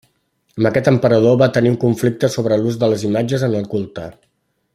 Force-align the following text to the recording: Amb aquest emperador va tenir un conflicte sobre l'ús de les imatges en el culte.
Amb 0.61 0.69
aquest 0.69 0.87
emperador 0.91 1.37
va 1.41 1.49
tenir 1.57 1.73
un 1.73 1.77
conflicte 1.83 2.33
sobre 2.37 2.59
l'ús 2.63 2.81
de 2.85 2.91
les 2.95 3.05
imatges 3.11 3.45
en 3.51 3.59
el 3.61 3.71
culte. 3.75 4.09